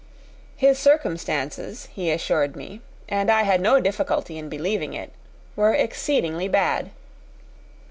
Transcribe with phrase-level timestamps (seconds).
[0.57, 5.11] His circumstances, he assured me, and I had no difficulty in believing it,
[5.55, 6.89] were exceedingly bad.